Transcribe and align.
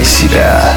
Включай 0.00 0.04
себя. 0.04 0.74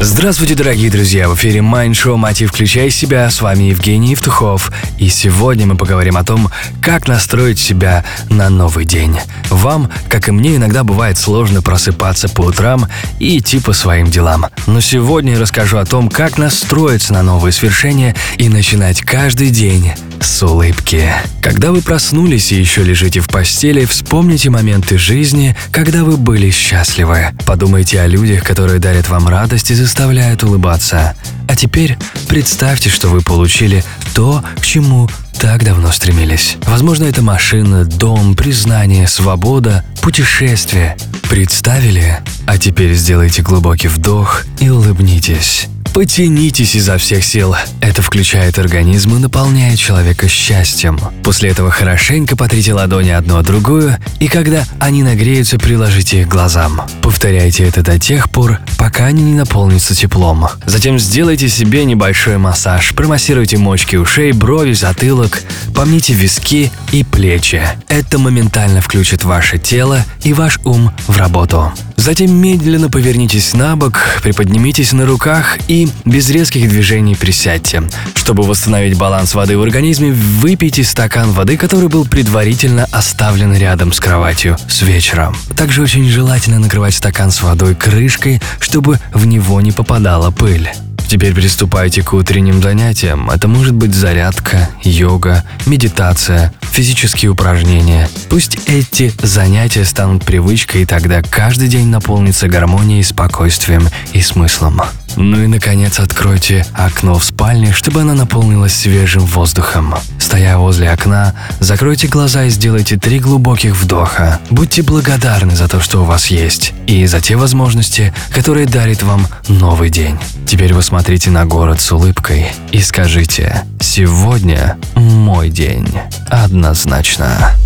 Здравствуйте, 0.00 0.54
дорогие 0.54 0.90
друзья! 0.90 1.28
В 1.28 1.36
эфире 1.36 1.60
Mind 1.60 1.92
Show 1.92 2.16
«Мотив. 2.16 2.50
Включай 2.50 2.90
себя». 2.90 3.30
С 3.30 3.40
вами 3.40 3.64
Евгений 3.64 4.10
Евтухов. 4.10 4.72
И 4.98 5.08
сегодня 5.08 5.66
мы 5.66 5.76
поговорим 5.76 6.16
о 6.16 6.24
том, 6.24 6.50
как 6.82 7.06
настроить 7.06 7.58
себя 7.58 8.04
на 8.28 8.48
новый 8.48 8.84
день. 8.84 9.16
Вам, 9.50 9.90
как 10.08 10.28
и 10.28 10.32
мне, 10.32 10.56
иногда 10.56 10.82
бывает 10.82 11.18
сложно 11.18 11.62
просыпаться 11.62 12.28
по 12.28 12.42
утрам 12.42 12.88
и 13.20 13.38
идти 13.38 13.60
по 13.60 13.72
своим 13.72 14.08
делам. 14.08 14.46
Но 14.66 14.80
сегодня 14.80 15.34
я 15.34 15.40
расскажу 15.40 15.78
о 15.78 15.84
том, 15.84 16.08
как 16.08 16.38
настроиться 16.38 17.12
на 17.12 17.22
новые 17.22 17.52
свершения 17.52 18.16
и 18.36 18.48
начинать 18.48 19.00
каждый 19.00 19.50
день 19.50 19.92
с 20.20 20.42
улыбки. 20.42 21.12
Когда 21.42 21.72
вы 21.72 21.82
проснулись 21.82 22.52
и 22.52 22.56
еще 22.56 22.82
лежите 22.82 23.20
в 23.20 23.28
постели, 23.28 23.84
вспомните 23.84 24.50
моменты 24.50 24.98
жизни, 24.98 25.56
когда 25.70 26.04
вы 26.04 26.16
были 26.16 26.50
счастливы. 26.50 27.28
Подумайте 27.46 28.00
о 28.00 28.06
людях, 28.06 28.44
которые 28.44 28.78
дарят 28.78 29.08
вам 29.08 29.28
радость 29.28 29.70
и 29.70 29.74
заставляют 29.74 30.42
улыбаться. 30.42 31.14
А 31.48 31.56
теперь 31.56 31.96
представьте, 32.28 32.90
что 32.90 33.08
вы 33.08 33.22
получили 33.22 33.84
то, 34.14 34.44
к 34.60 34.64
чему 34.64 35.08
так 35.38 35.64
давно 35.64 35.90
стремились. 35.92 36.56
Возможно, 36.64 37.04
это 37.04 37.22
машина, 37.22 37.84
дом, 37.84 38.34
признание, 38.34 39.06
свобода, 39.06 39.84
путешествие. 40.02 40.96
Представили? 41.30 42.18
А 42.46 42.58
теперь 42.58 42.94
сделайте 42.94 43.42
глубокий 43.42 43.88
вдох 43.88 44.44
и 44.60 44.68
улыбнитесь. 44.68 45.68
Потянитесь 45.98 46.76
изо 46.76 46.96
всех 46.96 47.24
сил. 47.24 47.56
Это 47.80 48.02
включает 48.02 48.56
организм 48.60 49.16
и 49.16 49.18
наполняет 49.18 49.80
человека 49.80 50.28
счастьем. 50.28 50.96
После 51.24 51.50
этого 51.50 51.72
хорошенько 51.72 52.36
потрите 52.36 52.72
ладони 52.72 53.10
одну 53.10 53.36
о 53.36 53.42
другую, 53.42 53.96
и 54.20 54.28
когда 54.28 54.64
они 54.78 55.02
нагреются, 55.02 55.58
приложите 55.58 56.20
их 56.20 56.28
к 56.28 56.30
глазам. 56.30 56.82
Повторяйте 57.02 57.64
это 57.64 57.82
до 57.82 57.98
тех 57.98 58.30
пор, 58.30 58.60
пока 58.78 59.06
они 59.06 59.24
не 59.24 59.34
наполнятся 59.34 59.92
теплом. 59.92 60.46
Затем 60.66 61.00
сделайте 61.00 61.48
себе 61.48 61.84
небольшой 61.84 62.38
массаж. 62.38 62.94
Промассируйте 62.94 63.58
мочки 63.58 63.96
ушей, 63.96 64.30
брови, 64.30 64.74
затылок, 64.74 65.42
помните 65.74 66.12
виски 66.12 66.70
и 66.92 67.02
плечи. 67.02 67.60
Это 67.88 68.20
моментально 68.20 68.82
включит 68.82 69.24
ваше 69.24 69.58
тело 69.58 70.04
и 70.28 70.34
ваш 70.34 70.60
ум 70.64 70.90
в 71.06 71.16
работу. 71.16 71.72
Затем 71.96 72.34
медленно 72.34 72.90
повернитесь 72.90 73.54
на 73.54 73.76
бок, 73.76 73.98
приподнимитесь 74.22 74.92
на 74.92 75.06
руках 75.06 75.56
и 75.68 75.88
без 76.04 76.28
резких 76.28 76.68
движений 76.68 77.14
присядьте. 77.14 77.84
Чтобы 78.14 78.42
восстановить 78.42 78.98
баланс 78.98 79.34
воды 79.34 79.56
в 79.56 79.62
организме, 79.62 80.12
выпейте 80.12 80.84
стакан 80.84 81.32
воды, 81.32 81.56
который 81.56 81.88
был 81.88 82.04
предварительно 82.04 82.86
оставлен 82.92 83.56
рядом 83.56 83.90
с 83.90 84.00
кроватью 84.00 84.58
с 84.68 84.82
вечера. 84.82 85.32
Также 85.56 85.82
очень 85.82 86.06
желательно 86.06 86.58
накрывать 86.58 86.94
стакан 86.94 87.30
с 87.30 87.40
водой 87.40 87.74
крышкой, 87.74 88.42
чтобы 88.60 89.00
в 89.14 89.26
него 89.26 89.62
не 89.62 89.72
попадала 89.72 90.30
пыль. 90.30 90.70
Теперь 91.08 91.34
приступайте 91.34 92.02
к 92.02 92.12
утренним 92.12 92.62
занятиям. 92.62 93.30
Это 93.30 93.48
может 93.48 93.74
быть 93.74 93.94
зарядка, 93.94 94.68
йога, 94.82 95.42
медитация, 95.64 96.52
физические 96.70 97.30
упражнения. 97.30 98.10
Пусть 98.28 98.58
эти 98.66 99.10
занятия 99.22 99.86
станут 99.86 100.26
привычкой, 100.26 100.82
и 100.82 100.86
тогда 100.86 101.22
каждый 101.22 101.68
день 101.68 101.88
наполнится 101.88 102.46
гармонией, 102.46 103.02
спокойствием 103.02 103.88
и 104.12 104.20
смыслом. 104.20 104.82
Ну 105.16 105.42
и, 105.42 105.46
наконец, 105.46 105.98
откройте 105.98 106.66
окно 106.74 107.18
в 107.18 107.24
спальне, 107.24 107.72
чтобы 107.72 108.02
она 108.02 108.12
наполнилась 108.12 108.74
свежим 108.74 109.22
воздухом. 109.22 109.94
Стоя 110.38 110.56
возле 110.56 110.92
окна, 110.92 111.34
закройте 111.58 112.06
глаза 112.06 112.44
и 112.44 112.50
сделайте 112.50 112.96
три 112.96 113.18
глубоких 113.18 113.74
вдоха. 113.74 114.38
Будьте 114.50 114.82
благодарны 114.82 115.56
за 115.56 115.66
то, 115.66 115.80
что 115.80 116.02
у 116.02 116.04
вас 116.04 116.28
есть, 116.28 116.74
и 116.86 117.06
за 117.06 117.20
те 117.20 117.34
возможности, 117.34 118.14
которые 118.30 118.66
дарит 118.66 119.02
вам 119.02 119.26
новый 119.48 119.90
день. 119.90 120.16
Теперь 120.46 120.74
вы 120.74 120.82
смотрите 120.82 121.30
на 121.30 121.44
город 121.44 121.80
с 121.80 121.90
улыбкой 121.90 122.52
и 122.70 122.80
скажите 122.80 123.64
«Сегодня 123.80 124.78
мой 124.94 125.50
день». 125.50 125.88
Однозначно. 126.30 127.56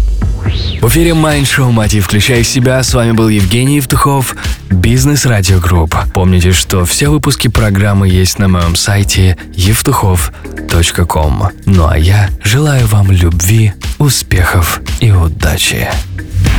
В 0.80 0.88
эфире 0.88 1.10
Mind 1.10 1.42
Show 1.44 1.70
«Мотив. 1.70 2.06
Включай 2.06 2.42
себя». 2.42 2.82
С 2.82 2.92
вами 2.94 3.12
был 3.12 3.28
Евгений 3.28 3.76
Евтухов, 3.76 4.34
Бизнес 4.70 5.26
Радио 5.26 5.60
Групп. 5.60 5.94
Помните, 6.12 6.53
что 6.53 6.84
все 6.84 7.08
выпуски 7.08 7.48
программы 7.48 8.08
есть 8.08 8.38
на 8.38 8.48
моем 8.48 8.75
сайте 8.75 9.36
евтухов.com. 9.54 11.50
Ну 11.66 11.86
а 11.86 11.97
я 11.97 12.28
желаю 12.42 12.86
вам 12.88 13.12
любви, 13.12 13.72
успехов 13.98 14.81
и 15.00 15.12
удачи. 15.12 15.88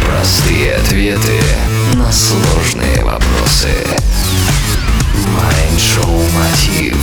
Простые 0.05 0.75
ответы 0.75 1.41
на 1.95 2.11
сложные 2.11 3.03
вопросы. 3.03 3.69
Mind 5.25 5.77
Show 5.77 6.31
Мотив. 6.33 7.02